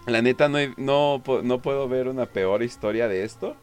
[0.06, 3.56] La neta, no, no, no puedo ver una peor historia de esto.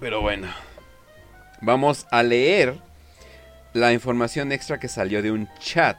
[0.00, 0.48] Pero bueno.
[1.60, 2.76] Vamos a leer
[3.72, 5.96] la información extra que salió de un chat.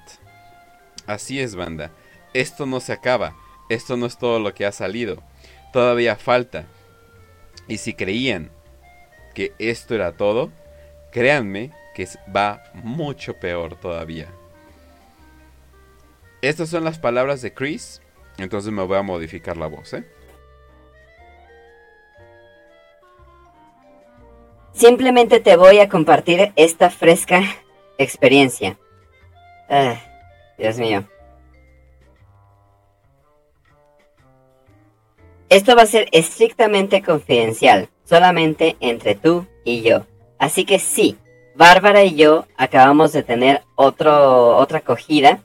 [1.08, 1.92] Así es, banda.
[2.34, 3.36] Esto no se acaba.
[3.70, 5.24] Esto no es todo lo que ha salido.
[5.72, 6.66] Todavía falta.
[7.68, 8.52] Y si creían
[9.34, 10.52] que esto era todo,
[11.12, 14.28] créanme que va mucho peor todavía.
[16.44, 18.02] Estas son las palabras de Chris.
[18.38, 20.04] Entonces me voy a modificar la voz, ¿eh?
[24.74, 27.44] Simplemente te voy a compartir esta fresca
[27.98, 28.78] experiencia.
[29.70, 29.96] Ah,
[30.58, 31.08] Dios mío.
[35.48, 40.06] Esto va a ser estrictamente confidencial, solamente entre tú y yo.
[40.40, 41.18] Así que sí,
[41.56, 45.42] Bárbara y yo acabamos de tener otro, otra acogida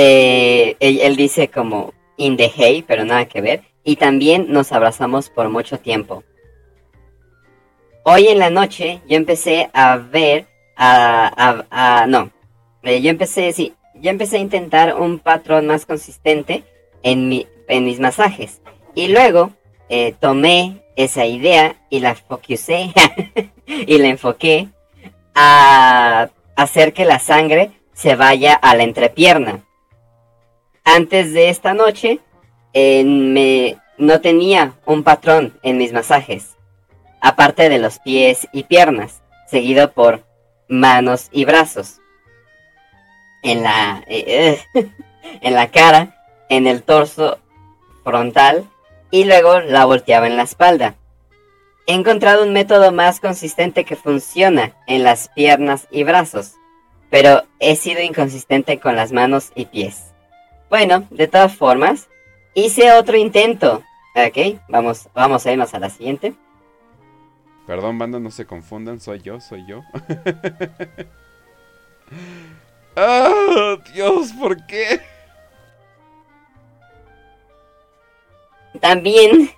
[0.00, 3.62] eh, él, dice como in the hay, pero nada que ver.
[3.82, 6.22] Y también nos abrazamos por mucho tiempo.
[8.04, 12.30] Hoy en la noche yo empecé a ver, a, no,
[12.84, 16.62] eh, yo empecé, sí, yo empecé a intentar un patrón más consistente
[17.02, 18.60] en, mi, en mis masajes.
[18.94, 19.50] Y luego
[19.88, 22.92] eh, tomé esa idea y la focusé
[23.66, 24.68] y la enfoqué
[25.34, 29.64] a hacer que la sangre se vaya a la entrepierna
[30.94, 32.20] antes de esta noche
[32.74, 36.56] me, no tenía un patrón en mis masajes,
[37.20, 40.24] aparte de los pies y piernas, seguido por
[40.68, 42.00] manos y brazos.
[43.42, 44.60] En la, eh,
[45.40, 46.16] en la cara,
[46.48, 47.38] en el torso
[48.02, 48.64] frontal
[49.10, 50.96] y luego la volteaba en la espalda.
[51.86, 56.54] He encontrado un método más consistente que funciona en las piernas y brazos,
[57.10, 60.07] pero he sido inconsistente con las manos y pies.
[60.70, 62.08] Bueno, de todas formas,
[62.54, 63.82] hice otro intento.
[64.14, 66.34] Ok, vamos, vamos a irnos a la siguiente.
[67.66, 69.82] Perdón, banda, no se confundan, soy yo, soy yo.
[72.96, 73.76] ¡Ah!
[73.92, 75.00] Dios, ¿por qué?
[78.80, 79.50] También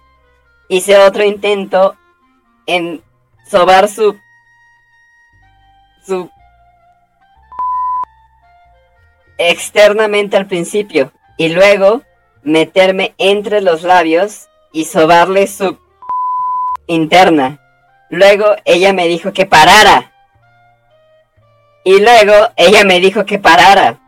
[0.68, 1.96] hice otro intento
[2.66, 3.03] en
[3.49, 4.18] sobar su.
[6.05, 6.31] su
[9.40, 12.03] externamente al principio y luego
[12.42, 15.79] meterme entre los labios y sobarle su
[16.87, 17.59] interna.
[18.11, 20.12] Luego ella me dijo que parara.
[21.85, 23.98] Y luego ella me dijo que parara.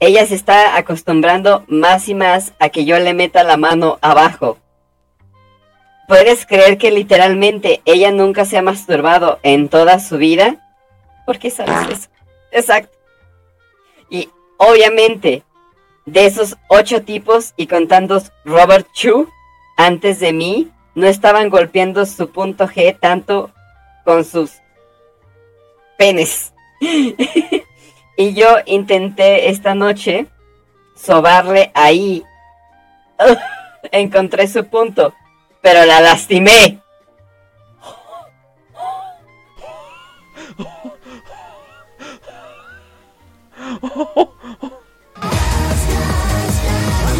[0.00, 4.56] Ella se está acostumbrando más y más a que yo le meta la mano abajo.
[6.08, 10.56] ¿Puedes creer que literalmente ella nunca se ha masturbado en toda su vida?
[11.26, 12.08] ¿Por qué sabes eso?
[12.52, 13.03] Exacto.
[14.14, 15.42] Y obviamente,
[16.06, 19.28] de esos ocho tipos y contando Robert Chu,
[19.76, 23.50] antes de mí, no estaban golpeando su punto G tanto
[24.04, 24.52] con sus
[25.98, 26.52] penes.
[28.16, 30.28] y yo intenté esta noche
[30.94, 32.22] sobarle ahí.
[33.90, 35.12] Encontré su punto,
[35.60, 36.78] pero la lastimé.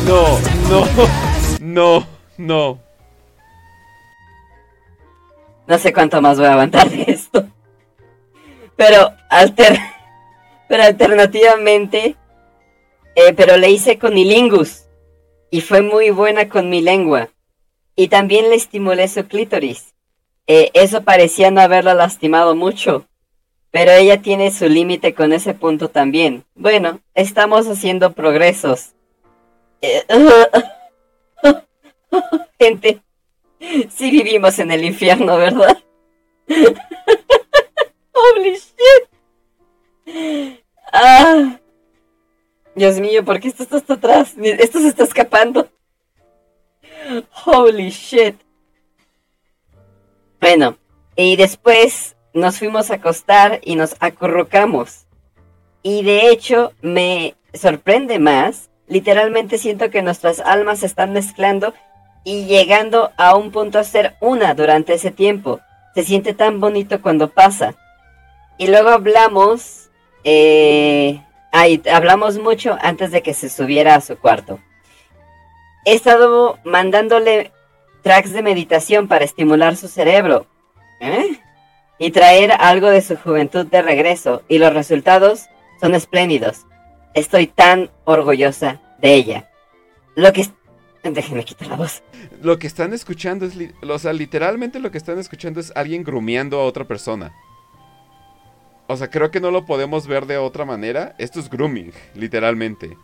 [0.06, 0.86] No, no,
[1.60, 2.78] no, no.
[5.66, 7.46] No sé cuánto más voy a aguantar de esto.
[8.76, 9.78] Pero, alter
[10.68, 12.16] pero alternativamente,
[13.14, 14.84] eh, pero le hice con Ilingus.
[15.50, 17.28] Y fue muy buena con mi lengua.
[17.96, 19.94] Y también le estimulé su clítoris.
[20.46, 23.06] Eh, eso parecía no haberla lastimado mucho.
[23.74, 26.44] Pero ella tiene su límite con ese punto también.
[26.54, 28.92] Bueno, estamos haciendo progresos.
[29.82, 30.04] Eh,
[32.60, 33.02] Gente,
[33.90, 35.76] sí vivimos en el infierno, ¿verdad?
[38.12, 39.08] Holy shit.
[40.92, 41.58] Ah.
[42.76, 44.34] Dios mío, ¿por qué esto está hasta atrás?
[44.40, 45.68] Esto se está escapando.
[47.44, 48.36] Holy shit.
[50.40, 50.78] Bueno,
[51.16, 55.06] y después nos fuimos a acostar y nos acurrucamos.
[55.82, 58.70] Y de hecho, me sorprende más.
[58.88, 61.72] Literalmente siento que nuestras almas se están mezclando
[62.24, 65.60] y llegando a un punto a ser una durante ese tiempo.
[65.94, 67.74] Se siente tan bonito cuando pasa.
[68.58, 69.90] Y luego hablamos,
[70.24, 74.58] eh, ay, hablamos mucho antes de que se subiera a su cuarto.
[75.84, 77.52] He estado mandándole
[78.02, 80.46] tracks de meditación para estimular su cerebro.
[81.00, 81.38] ¿eh?
[81.98, 84.42] Y traer algo de su juventud de regreso.
[84.48, 85.46] Y los resultados
[85.80, 86.66] son espléndidos.
[87.14, 89.50] Estoy tan orgullosa de ella.
[90.16, 90.46] Lo que
[91.12, 92.02] Déjenme quitar la voz.
[92.42, 93.54] Lo que están escuchando es.
[93.82, 97.34] O sea, literalmente lo que están escuchando es alguien grumeando a otra persona.
[98.86, 101.14] O sea, creo que no lo podemos ver de otra manera.
[101.18, 102.96] Esto es grooming, literalmente.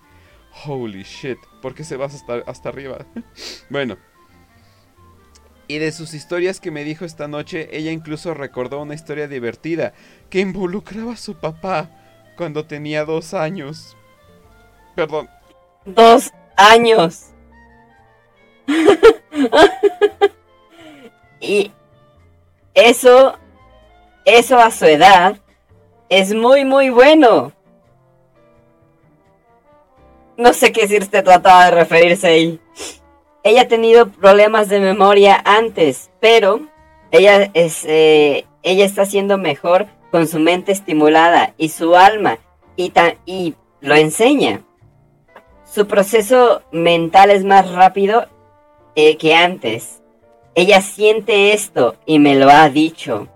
[0.64, 1.38] Holy shit.
[1.60, 3.04] ¿Por qué se va hasta, hasta arriba?
[3.70, 3.96] bueno.
[5.70, 9.92] Y de sus historias que me dijo esta noche, ella incluso recordó una historia divertida
[10.28, 11.88] que involucraba a su papá
[12.36, 13.96] cuando tenía dos años.
[14.96, 15.30] Perdón.
[15.84, 17.26] Dos años.
[21.40, 21.70] y
[22.74, 23.38] eso,
[24.24, 25.36] eso a su edad,
[26.08, 27.52] es muy, muy bueno.
[30.36, 32.60] No sé qué decir usted trataba de referirse ahí.
[33.42, 36.60] Ella ha tenido problemas de memoria antes, pero
[37.10, 42.38] ella es, eh, ella está siendo mejor con su mente estimulada y su alma
[42.76, 42.92] y,
[43.24, 44.60] y lo enseña.
[45.64, 48.26] Su proceso mental es más rápido
[48.96, 50.02] eh, que antes.
[50.54, 53.28] Ella siente esto y me lo ha dicho.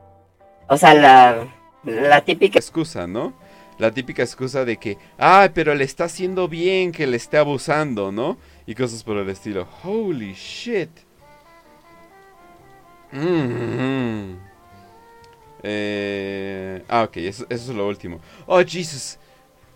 [0.69, 1.47] O sea, la,
[1.85, 3.33] la típica excusa, ¿no?
[3.79, 8.12] La típica excusa de que, ah, pero le está haciendo bien que le esté abusando,
[8.12, 8.37] ¿no?
[8.66, 9.66] Y cosas por el estilo.
[9.83, 10.90] Holy shit.
[13.12, 14.38] Mm-hmm.
[15.62, 18.20] eh, ah, ok, eso, es lo último.
[18.46, 19.18] Oh, Jesus.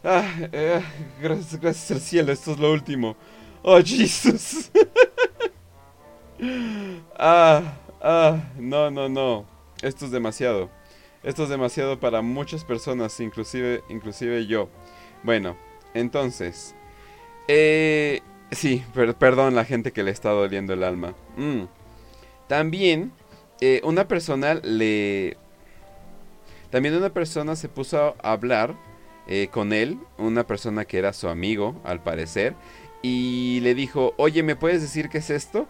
[0.03, 0.83] Ah, eh,
[1.21, 3.17] gracias, gracias al cielo, esto es lo último.
[3.63, 4.71] Oh, Jesus.
[7.17, 7.63] ah,
[8.01, 9.47] ah, no, no, no.
[9.83, 10.71] Esto es demasiado.
[11.23, 14.69] Esto es demasiado para muchas personas, inclusive, inclusive yo.
[15.23, 15.57] Bueno,
[15.95, 16.75] entonces.
[17.47, 18.85] Eh, sí,
[19.19, 21.15] perdón la gente que le está doliendo el alma.
[21.37, 21.65] Mm.
[22.47, 23.13] También,
[23.61, 25.37] eh, una persona le...
[26.71, 28.75] También una persona se puso a hablar
[29.27, 32.55] eh, con él, una persona que era su amigo, al parecer,
[33.03, 35.67] y le dijo, oye, ¿me puedes decir qué es esto?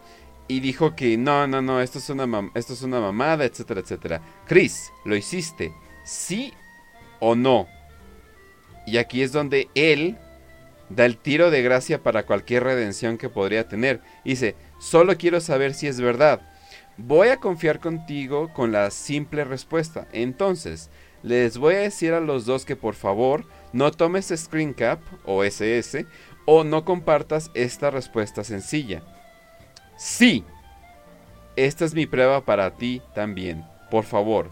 [0.49, 4.23] y dijo que no, no, no, esto es una, esto es una mamada, etcétera, etcétera.
[4.47, 5.75] Chris, ¿lo hiciste?
[6.05, 6.55] ¿Sí
[7.21, 7.69] o no?
[8.87, 10.17] Y aquí es donde él
[10.91, 14.01] da el tiro de gracia para cualquier redención que podría tener.
[14.25, 16.41] Dice, solo quiero saber si es verdad.
[16.97, 20.09] Voy a confiar contigo con la simple respuesta.
[20.13, 20.91] Entonces,
[21.23, 25.45] les voy a decir a los dos que por favor no tomes screen cap o
[25.45, 26.07] SS
[26.47, 29.03] o no compartas esta respuesta sencilla.
[29.97, 30.45] Sí.
[31.57, 33.65] Esta es mi prueba para ti también.
[33.91, 34.51] Por favor,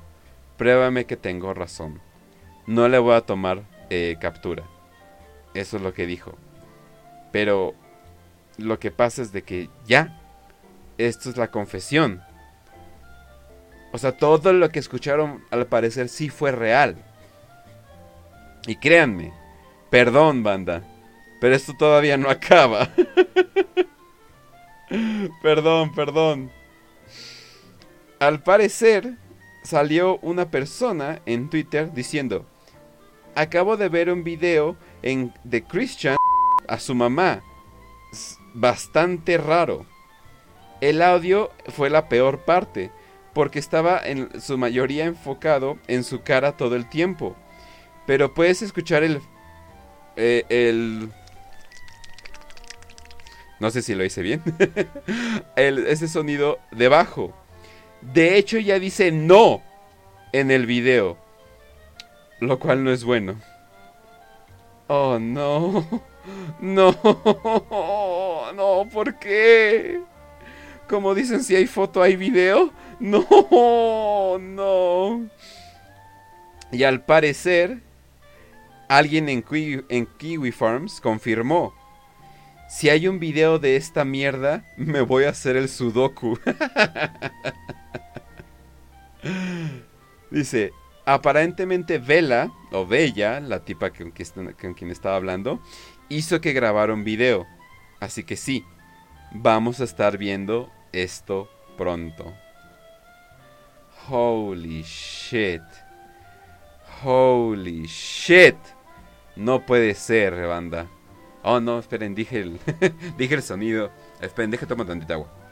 [0.56, 2.00] pruébame que tengo razón.
[2.66, 4.64] No le voy a tomar eh, captura.
[5.56, 6.34] Eso es lo que dijo.
[7.32, 7.74] Pero
[8.58, 10.20] lo que pasa es de que ya.
[10.98, 12.22] Esto es la confesión.
[13.92, 16.96] O sea, todo lo que escucharon al parecer sí fue real.
[18.66, 19.32] Y créanme,
[19.90, 20.82] perdón banda,
[21.40, 22.90] pero esto todavía no acaba.
[25.42, 26.50] perdón, perdón.
[28.18, 29.14] Al parecer,
[29.62, 32.46] salió una persona en Twitter diciendo,
[33.34, 36.16] acabo de ver un video en, de Christian
[36.68, 37.42] a su mamá.
[38.54, 39.86] bastante raro.
[40.80, 42.90] El audio fue la peor parte,
[43.34, 47.36] porque estaba en su mayoría enfocado en su cara todo el tiempo.
[48.06, 49.20] Pero puedes escuchar el...
[50.16, 51.10] Eh, el
[53.58, 54.42] no sé si lo hice bien.
[55.56, 57.34] ese sonido debajo.
[58.02, 59.62] De hecho, ya dice no
[60.32, 61.16] en el video.
[62.40, 63.40] Lo cual no es bueno.
[64.88, 65.84] Oh, no.
[66.60, 66.96] No.
[68.54, 70.00] No, ¿por qué?
[70.88, 72.72] Como dicen, si hay foto, hay video.
[72.98, 75.28] No, no.
[76.72, 77.78] Y al parecer,
[78.88, 79.44] alguien en
[79.88, 81.74] en Kiwi Farms confirmó
[82.68, 86.38] si hay un video de esta mierda, me voy a hacer el sudoku.
[90.30, 90.72] Dice,
[91.06, 95.60] aparentemente Vela, o Bella, la tipa con quien, estaba hablando,
[96.08, 97.46] hizo que grabara un video.
[98.00, 98.64] Así que sí,
[99.32, 101.48] vamos a estar viendo esto
[101.78, 102.34] pronto.
[104.08, 105.62] Holy shit.
[107.02, 108.56] Holy shit.
[109.36, 110.88] No puede ser, banda.
[111.42, 112.58] Oh, no, esperen, dije el,
[113.16, 113.90] dije el sonido.
[114.20, 115.45] Esperen, deje tomar tantita agua.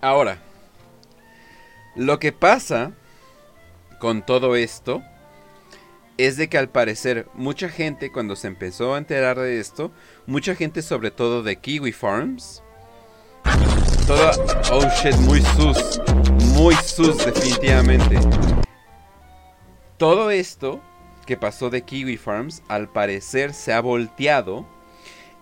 [0.00, 0.38] Ahora,
[1.94, 2.92] lo que pasa
[3.98, 5.02] con todo esto
[6.18, 9.90] es de que al parecer mucha gente cuando se empezó a enterar de esto,
[10.26, 12.62] mucha gente sobre todo de Kiwi Farms,
[14.06, 14.32] toda,
[14.72, 16.00] oh shit, muy sus,
[16.54, 18.18] muy sus definitivamente.
[19.96, 20.80] Todo esto
[21.26, 24.66] que pasó de Kiwi Farms al parecer se ha volteado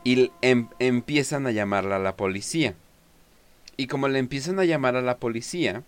[0.05, 2.77] y em, empiezan a llamarla a la policía.
[3.77, 5.83] Y como le empiezan a llamar a la policía,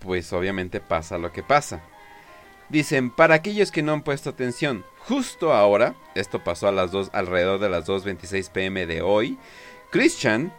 [0.00, 1.82] pues obviamente pasa lo que pasa.
[2.68, 7.10] Dicen, para aquellos que no han puesto atención, justo ahora, esto pasó a las 2,
[7.12, 9.38] alrededor de las 2.26 pm de hoy,
[9.90, 10.52] Christian,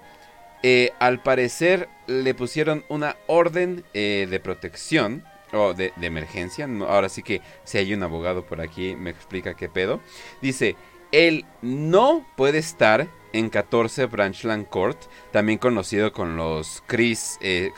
[0.61, 5.23] eh, al parecer le pusieron una orden eh, de protección,
[5.53, 9.69] o de, emergencia, ahora sí que si hay un abogado por aquí me explica qué
[9.69, 10.01] pedo.
[10.41, 10.75] Dice,
[11.11, 14.97] él no puede estar en 14 Branchland Court,
[15.31, 17.71] también conocido con los Chris, eh,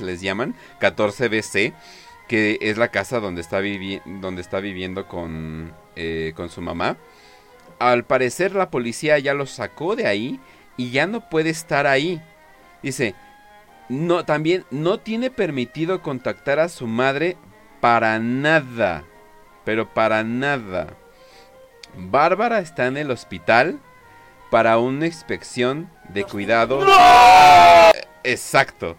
[0.00, 1.72] les llaman, 14 BC
[2.32, 3.60] que es la casa donde está,
[4.06, 6.96] donde está viviendo con, eh, con su mamá.
[7.78, 10.40] Al parecer la policía ya lo sacó de ahí
[10.78, 12.22] y ya no puede estar ahí.
[12.82, 13.14] Dice,
[13.90, 17.36] no, también no tiene permitido contactar a su madre
[17.82, 19.04] para nada.
[19.66, 20.96] Pero para nada.
[21.94, 23.78] Bárbara está en el hospital
[24.52, 26.84] para una inspección de cuidado.
[28.22, 28.98] Exacto.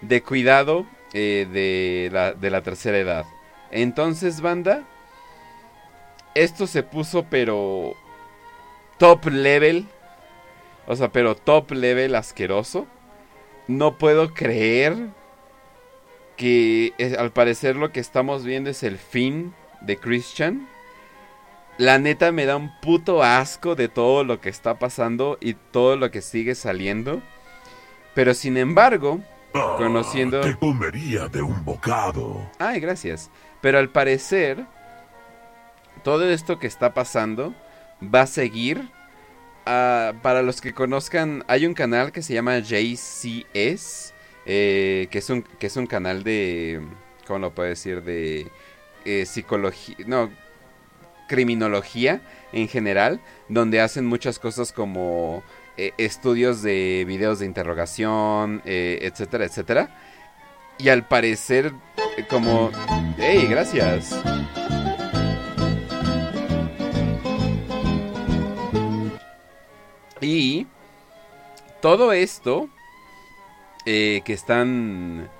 [0.00, 3.24] De cuidado eh, de, la, de la tercera edad.
[3.72, 4.84] Entonces, banda,
[6.36, 7.94] esto se puso pero
[8.98, 9.86] top level.
[10.86, 12.86] O sea, pero top level asqueroso.
[13.66, 15.08] No puedo creer
[16.36, 20.68] que al parecer lo que estamos viendo es el fin de Christian.
[21.78, 25.96] La neta me da un puto asco de todo lo que está pasando y todo
[25.96, 27.20] lo que sigue saliendo.
[28.14, 29.20] Pero sin embargo,
[29.76, 30.40] conociendo.
[30.40, 32.50] Te comería de un bocado.
[32.58, 33.30] Ay, gracias.
[33.60, 34.64] Pero al parecer,
[36.02, 37.54] todo esto que está pasando
[38.02, 38.90] va a seguir.
[39.66, 44.14] Ah, para los que conozcan, hay un canal que se llama JCS,
[44.46, 46.80] eh, que, es un, que es un canal de.
[47.26, 48.02] ¿Cómo lo puedo decir?
[48.02, 48.50] De
[49.04, 49.96] eh, psicología.
[50.06, 50.30] No,
[51.26, 52.20] criminología
[52.52, 55.42] en general, donde hacen muchas cosas como
[55.76, 59.90] eh, estudios de videos de interrogación, eh, etcétera, etcétera.
[60.78, 61.72] Y al parecer,
[62.16, 62.70] eh, como...
[63.18, 64.18] ¡Hey, gracias!
[70.20, 70.66] Y
[71.82, 72.68] todo esto
[73.84, 75.30] que están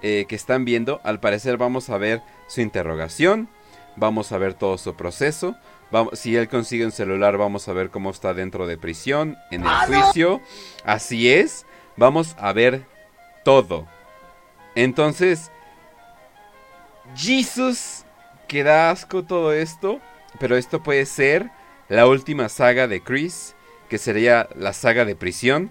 [0.00, 3.48] que están viendo, al parecer vamos a ver su interrogación,
[3.96, 5.56] vamos a ver todo su proceso,
[6.14, 9.68] si él consigue un celular, vamos a ver cómo está dentro de prisión, en el
[9.68, 10.40] ah, juicio.
[10.84, 11.66] Así es,
[11.96, 12.86] vamos a ver
[13.44, 13.86] todo.
[14.74, 15.50] Entonces,
[17.14, 18.04] Jesus,
[18.48, 20.00] que da asco todo esto,
[20.40, 21.50] pero esto puede ser
[21.88, 23.54] la última saga de Chris,
[23.90, 25.70] que sería la saga de prisión.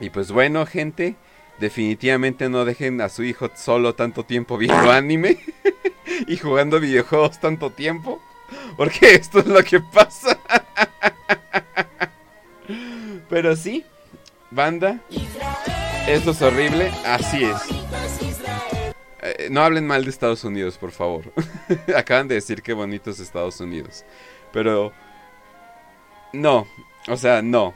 [0.00, 1.16] Y pues bueno, gente,
[1.58, 5.38] definitivamente no dejen a su hijo solo tanto tiempo viendo anime
[6.26, 8.20] y jugando videojuegos tanto tiempo.
[8.76, 10.38] Porque esto es lo que pasa.
[13.28, 13.84] Pero sí,
[14.50, 15.00] banda,
[16.06, 17.56] esto es horrible, así es.
[19.22, 21.32] Eh, no hablen mal de Estados Unidos, por favor.
[21.96, 24.04] Acaban de decir que bonito es Estados Unidos.
[24.52, 24.92] Pero...
[26.32, 26.66] No,
[27.08, 27.74] o sea, no.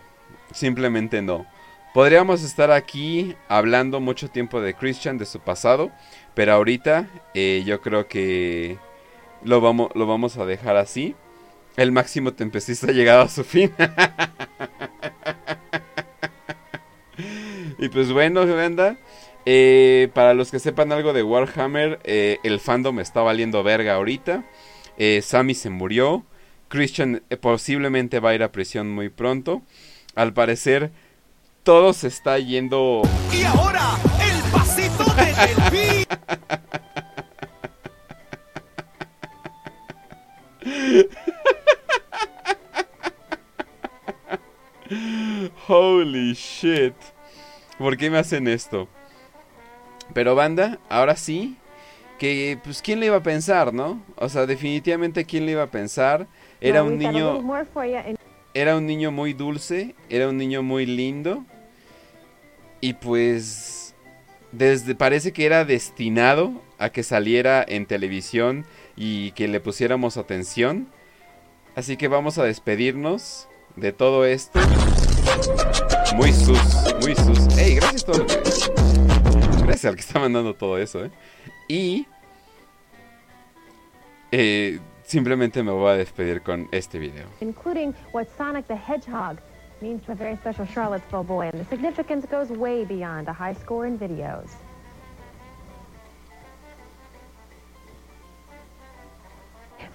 [0.53, 1.47] Simplemente no.
[1.95, 5.91] Podríamos estar aquí hablando mucho tiempo de Christian, de su pasado.
[6.35, 8.79] Pero ahorita eh, yo creo que
[9.43, 11.15] lo vamos, lo vamos a dejar así.
[11.77, 13.73] El máximo tempestista ha llegado a su fin.
[17.79, 18.97] y pues bueno, banda.
[19.47, 24.45] Eh, para los que sepan algo de Warhammer, eh, el fandom está valiendo verga ahorita.
[24.99, 26.25] Eh, Sammy se murió.
[26.69, 29.63] Christian posiblemente va a ir a prisión muy pronto.
[30.15, 30.91] Al parecer,
[31.69, 33.03] todo se está yendo.
[33.31, 36.07] Y ahora, el pasito de
[45.69, 46.95] Holy shit.
[47.77, 48.89] ¿Por qué me hacen esto?
[50.15, 51.59] Pero banda, ahora sí.
[52.19, 54.03] Que pues quién le iba a pensar, ¿no?
[54.17, 56.29] O sea, definitivamente quién le iba a pensar.
[56.63, 57.43] Era un niño.
[58.55, 61.45] Era un niño muy dulce, era un niño muy lindo.
[62.81, 63.95] Y pues
[64.53, 68.65] desde parece que era destinado a que saliera en televisión
[68.97, 70.89] y que le pusiéramos atención.
[71.75, 74.59] Así que vamos a despedirnos de todo esto.
[76.17, 76.61] Muy sus,
[77.03, 77.59] muy sus.
[77.59, 78.35] Ey, gracias todo que...
[79.65, 81.11] Gracias al que está mandando todo eso, ¿eh?
[81.69, 82.07] Y...
[84.31, 87.27] Eh, simplemente me voy a despedir con este video.
[87.41, 89.39] Including what Sonic the Hedgehog
[89.81, 91.51] means to a very special Charlottesville boy.
[91.53, 94.51] And the significance goes way beyond a high score in videos.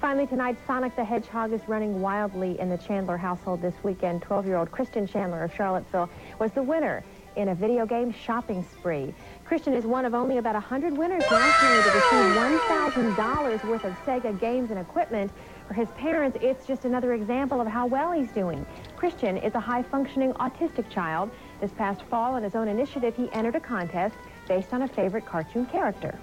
[0.04, 4.22] Finally, tonight, Sonic the Hedgehog is running wildly in the Chandler household this weekend.
[4.22, 6.10] 12-year-old Christian Chandler of Charlottesville
[6.40, 7.06] was the winner
[7.38, 9.14] in a video game shopping spree.
[9.46, 14.38] Christian is one of only about 100 winners nationally to receive $1,000 worth of Sega
[14.40, 15.32] games and equipment.
[15.70, 18.66] For his parents, it's just another example of how well he's doing.
[19.04, 21.30] Christian is a high-functioning autistic child.
[21.60, 24.16] This past fall, on his own initiative, he entered a contest
[24.48, 26.18] based on a favorite cartoon character.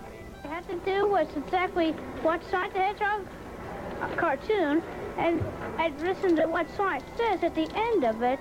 [0.45, 3.27] I had to do was exactly watch Sonic the Hedgehog
[4.01, 4.83] uh, cartoon,
[5.19, 5.45] and
[5.77, 8.41] I'd listen to what Sonic says at the end of it,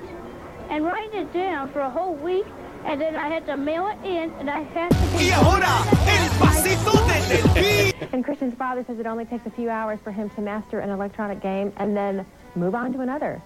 [0.70, 2.46] and write it down for a whole week,
[2.86, 4.98] and then I had to mail it in, and I had to...
[5.16, 6.94] Y ahora, el pasito
[8.12, 10.90] And Christian's father says it only takes a few hours for him to master an
[10.90, 13.42] electronic game, and then move on to another.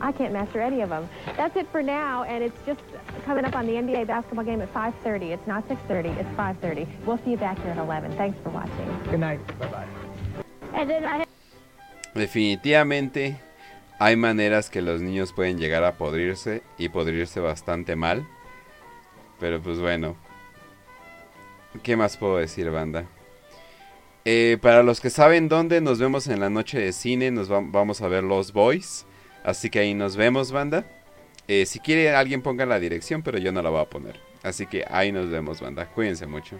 [0.00, 1.08] I can't master any of them.
[1.36, 2.80] That's it for now, and it's just
[3.24, 5.32] coming up on the NBA basketball game at 5.30.
[5.32, 6.86] It's not 6.30, it's 5.30.
[7.04, 8.16] We'll see you back here at 11.
[8.16, 9.02] Thanks for watching.
[9.10, 9.40] Good night.
[9.58, 9.86] Bye-bye.
[10.74, 11.24] And then I
[12.14, 13.38] Definitivamente
[13.98, 18.26] hay maneras que los niños pueden llegar a podrirse y podrirse bastante mal.
[19.38, 20.16] Pero pues bueno.
[21.82, 23.04] ¿Qué más puedo decir, banda?
[24.25, 27.31] Eh, para los que saben dónde, nos vemos en la noche de cine.
[27.31, 29.05] Nos vamos a ver Los Boys.
[29.43, 30.85] Así que ahí nos vemos, banda.
[31.47, 34.19] Eh, si quiere alguien ponga la dirección, pero yo no la voy a poner.
[34.43, 35.85] Así que ahí nos vemos, banda.
[35.87, 36.59] Cuídense mucho.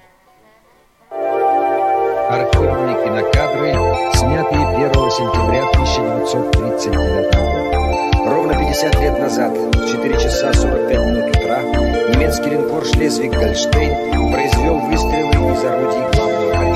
[2.32, 3.74] Архивные кинокадры,
[4.14, 8.30] снятые 1 сентября 1939 года.
[8.30, 11.62] Ровно 50 лет назад, в 4 часа 45 минут утра,
[12.08, 16.75] немецкий линкор «Шлезвиг-Гольштейн» произвел выстрелы из орудий главного калибра.